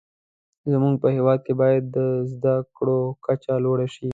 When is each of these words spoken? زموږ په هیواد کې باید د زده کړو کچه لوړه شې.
زموږ 0.71 0.93
په 1.03 1.07
هیواد 1.15 1.39
کې 1.45 1.53
باید 1.61 1.83
د 1.95 1.97
زده 2.31 2.55
کړو 2.75 2.99
کچه 3.25 3.53
لوړه 3.65 3.87
شې. 3.95 4.09